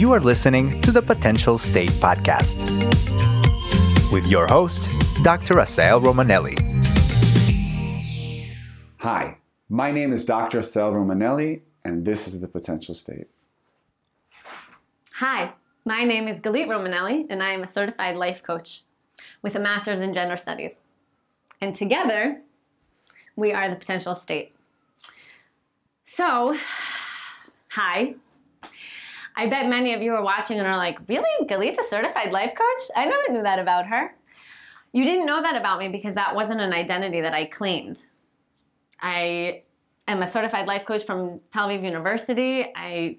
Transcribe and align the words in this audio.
You 0.00 0.12
are 0.12 0.20
listening 0.20 0.80
to 0.82 0.92
the 0.92 1.02
Potential 1.02 1.58
State 1.58 1.90
Podcast 1.90 2.62
with 4.12 4.26
your 4.28 4.46
host, 4.46 4.88
Dr. 5.22 5.54
Asael 5.56 6.00
Romanelli. 6.00 6.56
Hi, 8.98 9.36
my 9.68 9.90
name 9.90 10.12
is 10.12 10.24
Dr. 10.24 10.60
Asael 10.60 10.94
Romanelli, 10.94 11.60
and 11.84 12.04
this 12.04 12.26
is 12.26 12.40
the 12.40 12.48
Potential 12.48 12.94
State. 12.94 13.26
Hi, 15.14 15.52
my 15.84 16.04
name 16.04 16.28
is 16.28 16.38
Galit 16.38 16.68
Romanelli, 16.68 17.26
and 17.28 17.42
I 17.42 17.50
am 17.50 17.62
a 17.62 17.68
certified 17.68 18.16
life 18.16 18.42
coach 18.42 18.84
with 19.42 19.54
a 19.54 19.60
master's 19.60 20.00
in 20.00 20.14
gender 20.14 20.38
studies. 20.38 20.72
And 21.60 21.74
together, 21.74 22.40
we 23.36 23.52
are 23.52 23.68
the 23.68 23.76
Potential 23.76 24.14
State. 24.14 24.54
So, 26.20 26.54
hi. 27.70 28.14
I 29.36 29.46
bet 29.46 29.70
many 29.70 29.94
of 29.94 30.02
you 30.02 30.12
are 30.12 30.22
watching 30.22 30.58
and 30.58 30.66
are 30.66 30.76
like, 30.76 30.98
really? 31.08 31.46
Galit's 31.48 31.78
a 31.78 31.88
certified 31.88 32.30
life 32.30 32.50
coach? 32.54 32.90
I 32.94 33.06
never 33.06 33.32
knew 33.32 33.42
that 33.42 33.58
about 33.58 33.86
her. 33.86 34.14
You 34.92 35.06
didn't 35.06 35.24
know 35.24 35.40
that 35.40 35.56
about 35.56 35.78
me 35.78 35.88
because 35.88 36.14
that 36.16 36.34
wasn't 36.34 36.60
an 36.60 36.74
identity 36.74 37.22
that 37.22 37.32
I 37.32 37.46
claimed. 37.46 38.04
I 39.00 39.62
am 40.08 40.22
a 40.22 40.30
certified 40.30 40.66
life 40.66 40.84
coach 40.84 41.04
from 41.04 41.40
Tel 41.54 41.68
Aviv 41.68 41.84
University. 41.84 42.70
I 42.76 43.16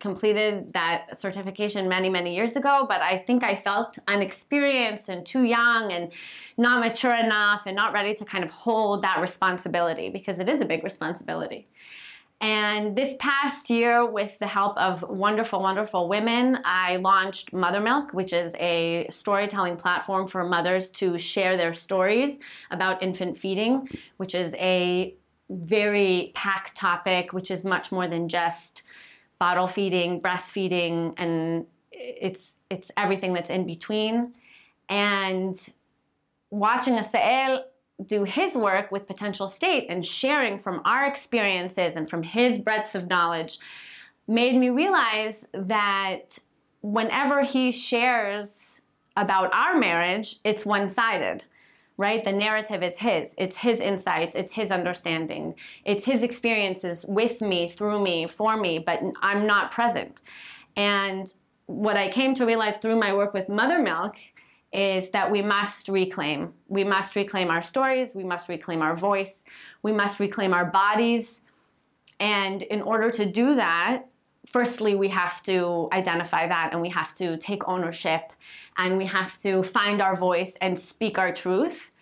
completed 0.00 0.72
that 0.72 1.18
certification 1.18 1.90
many, 1.90 2.08
many 2.08 2.34
years 2.34 2.56
ago, 2.56 2.86
but 2.88 3.02
I 3.02 3.18
think 3.18 3.44
I 3.44 3.54
felt 3.54 3.98
unexperienced 4.08 5.10
and 5.10 5.26
too 5.26 5.42
young 5.42 5.92
and 5.92 6.10
not 6.56 6.80
mature 6.80 7.14
enough 7.14 7.62
and 7.66 7.76
not 7.76 7.92
ready 7.92 8.14
to 8.14 8.24
kind 8.24 8.44
of 8.44 8.50
hold 8.50 9.02
that 9.02 9.20
responsibility 9.20 10.08
because 10.08 10.38
it 10.38 10.48
is 10.48 10.62
a 10.62 10.64
big 10.64 10.84
responsibility. 10.84 11.68
And 12.40 12.96
this 12.96 13.14
past 13.18 13.70
year, 13.70 14.04
with 14.04 14.38
the 14.38 14.46
help 14.46 14.76
of 14.76 15.02
wonderful, 15.08 15.62
wonderful 15.62 16.08
women, 16.08 16.58
I 16.64 16.96
launched 16.96 17.52
Mother 17.52 17.80
Milk, 17.80 18.12
which 18.12 18.32
is 18.32 18.52
a 18.56 19.06
storytelling 19.08 19.76
platform 19.76 20.28
for 20.28 20.44
mothers 20.44 20.90
to 20.92 21.18
share 21.18 21.56
their 21.56 21.72
stories 21.72 22.38
about 22.70 23.02
infant 23.02 23.38
feeding, 23.38 23.88
which 24.18 24.34
is 24.34 24.52
a 24.54 25.14
very 25.48 26.32
packed 26.34 26.76
topic, 26.76 27.32
which 27.32 27.50
is 27.50 27.64
much 27.64 27.92
more 27.92 28.08
than 28.08 28.28
just 28.28 28.82
bottle 29.38 29.68
feeding, 29.68 30.20
breastfeeding, 30.20 31.14
and 31.16 31.66
it's 31.92 32.54
it's 32.70 32.90
everything 32.96 33.32
that's 33.32 33.50
in 33.50 33.66
between. 33.66 34.34
And 34.88 35.58
watching 36.50 36.94
Asael 36.94 37.62
do 38.06 38.24
his 38.24 38.54
work 38.54 38.90
with 38.90 39.06
potential 39.06 39.48
state 39.48 39.86
and 39.88 40.04
sharing 40.04 40.58
from 40.58 40.82
our 40.84 41.06
experiences 41.06 41.94
and 41.96 42.10
from 42.10 42.22
his 42.22 42.58
breadth 42.58 42.94
of 42.94 43.08
knowledge 43.08 43.58
made 44.26 44.56
me 44.56 44.70
realize 44.70 45.46
that 45.52 46.38
whenever 46.82 47.42
he 47.42 47.70
shares 47.72 48.80
about 49.16 49.54
our 49.54 49.76
marriage, 49.76 50.40
it's 50.44 50.66
one 50.66 50.90
sided, 50.90 51.44
right? 51.96 52.24
The 52.24 52.32
narrative 52.32 52.82
is 52.82 52.94
his. 52.98 53.34
It's 53.38 53.56
his 53.56 53.78
insights, 53.80 54.34
it's 54.34 54.52
his 54.52 54.70
understanding, 54.70 55.54
it's 55.84 56.04
his 56.04 56.22
experiences 56.22 57.04
with 57.06 57.40
me, 57.40 57.68
through 57.68 58.02
me, 58.02 58.26
for 58.26 58.56
me, 58.56 58.78
but 58.78 59.00
I'm 59.22 59.46
not 59.46 59.70
present. 59.70 60.16
And 60.76 61.32
what 61.66 61.96
I 61.96 62.10
came 62.10 62.34
to 62.34 62.44
realize 62.46 62.76
through 62.78 62.96
my 62.96 63.14
work 63.14 63.32
with 63.32 63.48
Mother 63.48 63.78
Milk 63.78 64.16
is 64.74 65.08
that 65.10 65.30
we 65.30 65.40
must 65.40 65.88
reclaim. 65.88 66.52
We 66.68 66.82
must 66.82 67.14
reclaim 67.14 67.48
our 67.48 67.62
stories, 67.62 68.10
we 68.12 68.24
must 68.24 68.48
reclaim 68.48 68.82
our 68.82 68.96
voice, 68.96 69.42
we 69.82 69.92
must 69.92 70.18
reclaim 70.18 70.52
our 70.52 70.66
bodies. 70.66 71.40
And 72.18 72.62
in 72.62 72.82
order 72.82 73.10
to 73.12 73.24
do 73.24 73.54
that, 73.54 74.02
firstly, 74.46 74.96
we 74.96 75.08
have 75.08 75.42
to 75.44 75.88
identify 75.92 76.48
that 76.48 76.70
and 76.72 76.82
we 76.82 76.88
have 76.88 77.14
to 77.14 77.36
take 77.36 77.68
ownership 77.68 78.32
and 78.76 78.98
we 78.98 79.06
have 79.06 79.38
to 79.38 79.62
find 79.62 80.02
our 80.02 80.16
voice 80.16 80.52
and 80.60 80.78
speak 80.78 81.18
our 81.18 81.32
truth. 81.32 81.92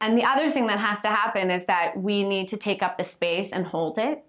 And 0.00 0.16
the 0.16 0.24
other 0.24 0.50
thing 0.50 0.66
that 0.66 0.78
has 0.78 1.00
to 1.00 1.08
happen 1.08 1.50
is 1.50 1.64
that 1.64 1.96
we 1.96 2.22
need 2.22 2.48
to 2.48 2.56
take 2.58 2.82
up 2.82 2.98
the 2.98 3.04
space 3.04 3.50
and 3.50 3.66
hold 3.66 3.98
it. 3.98 4.24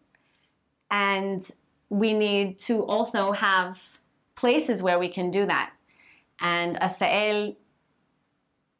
And 0.90 1.48
we 1.90 2.14
need 2.14 2.60
to 2.60 2.86
also 2.86 3.34
have 3.34 4.00
places 4.36 4.82
where 4.82 4.98
we 4.98 5.10
can 5.10 5.30
do 5.30 5.46
that 5.46 5.74
and 6.42 6.76
Asael 6.78 7.56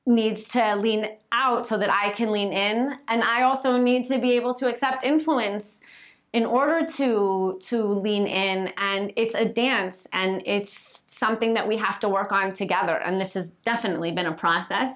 needs 0.06 0.44
to 0.46 0.76
lean 0.76 1.08
out 1.32 1.68
so 1.68 1.78
that 1.78 1.92
I 1.92 2.12
can 2.12 2.32
lean 2.32 2.52
in. 2.52 2.98
And 3.08 3.24
I 3.24 3.44
also 3.44 3.78
need 3.78 4.06
to 4.08 4.20
be 4.20 4.32
able 4.32 4.54
to 4.56 4.68
accept 4.68 5.04
influence 5.04 5.80
in 6.34 6.46
order 6.46 6.86
to 6.86 7.60
to 7.64 7.84
lean 7.84 8.28
in. 8.28 8.74
And 8.78 9.14
it's 9.16 9.36
a 9.36 9.46
dance 9.46 10.08
and 10.12 10.42
it's 10.46 11.04
something 11.12 11.54
that 11.54 11.68
we 11.68 11.78
have 11.78 12.00
to 12.00 12.10
work 12.10 12.32
on 12.32 12.54
together. 12.54 12.98
And 12.98 13.20
this 13.20 13.34
has 13.34 13.48
definitely 13.66 14.12
been 14.12 14.26
a 14.26 14.34
process 14.34 14.94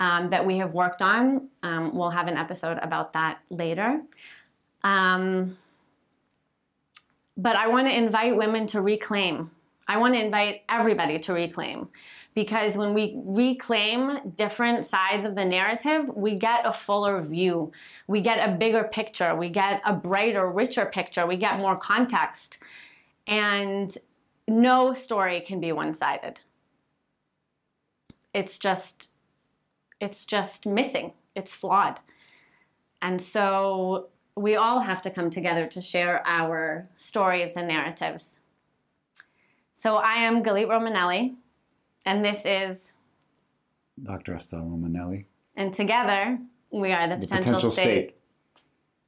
um, 0.00 0.30
that 0.30 0.44
we 0.44 0.58
have 0.58 0.72
worked 0.72 1.00
on. 1.00 1.48
Um, 1.62 1.94
we'll 1.94 2.10
have 2.10 2.26
an 2.26 2.36
episode 2.36 2.78
about 2.82 3.12
that 3.12 3.38
later. 3.50 4.02
Um, 4.82 5.56
but 7.36 7.56
I 7.56 7.68
want 7.68 7.86
to 7.88 7.96
invite 7.96 8.36
women 8.36 8.66
to 8.68 8.80
reclaim 8.80 9.50
I 9.86 9.98
want 9.98 10.14
to 10.14 10.24
invite 10.24 10.62
everybody 10.68 11.18
to 11.18 11.32
reclaim 11.32 11.88
because 12.34 12.74
when 12.74 12.94
we 12.94 13.14
reclaim 13.16 14.32
different 14.36 14.86
sides 14.86 15.24
of 15.24 15.34
the 15.34 15.44
narrative, 15.44 16.08
we 16.14 16.34
get 16.34 16.66
a 16.66 16.72
fuller 16.72 17.20
view. 17.22 17.70
We 18.08 18.20
get 18.20 18.48
a 18.48 18.52
bigger 18.52 18.84
picture. 18.84 19.36
We 19.36 19.50
get 19.50 19.80
a 19.84 19.92
brighter, 19.92 20.50
richer 20.50 20.86
picture. 20.86 21.26
We 21.26 21.36
get 21.36 21.58
more 21.58 21.76
context. 21.76 22.58
And 23.26 23.96
no 24.48 24.94
story 24.94 25.40
can 25.40 25.60
be 25.60 25.72
one-sided. 25.72 26.40
It's 28.32 28.58
just 28.58 29.10
it's 30.00 30.26
just 30.26 30.66
missing. 30.66 31.12
It's 31.34 31.54
flawed. 31.54 32.00
And 33.00 33.22
so 33.22 34.08
we 34.36 34.56
all 34.56 34.80
have 34.80 35.00
to 35.02 35.10
come 35.10 35.30
together 35.30 35.66
to 35.68 35.80
share 35.80 36.22
our 36.26 36.88
stories 36.96 37.52
and 37.56 37.68
narratives. 37.68 38.24
So 39.84 39.96
I 39.96 40.14
am 40.14 40.42
Galit 40.42 40.68
Romanelli, 40.68 41.34
and 42.06 42.24
this 42.24 42.38
is 42.46 42.78
Dr. 44.02 44.32
Asael 44.32 44.64
Romanelli. 44.64 45.26
And 45.56 45.74
together, 45.74 46.38
we 46.70 46.94
are 46.94 47.06
the, 47.06 47.16
The 47.16 47.20
potential, 47.20 47.44
Potential 47.52 47.70
state. 47.70 47.84
State. 47.84 48.16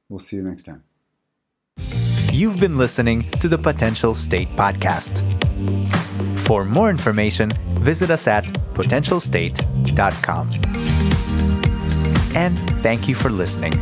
We'll 0.07 0.19
see 0.19 0.35
you 0.35 0.43
next 0.43 0.65
time. 0.65 0.83
You've 2.31 2.59
been 2.59 2.77
listening 2.77 3.23
to 3.41 3.47
the 3.47 3.57
Potential 3.57 4.13
State 4.13 4.49
Podcast. 4.49 5.23
For 6.41 6.63
more 6.63 6.91
information, 6.91 7.49
visit 7.79 8.11
us 8.11 8.27
at 8.27 8.43
potentialstate.com. 8.75 10.51
And 12.35 12.59
thank 12.83 13.09
you 13.09 13.15
for 13.15 13.31
listening. 13.31 13.73